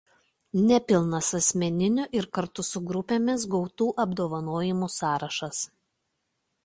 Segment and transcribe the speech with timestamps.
[0.69, 5.63] Nepilnas asmeninių ir kartu su grupėmis gautų apdovanojimų sąrašas.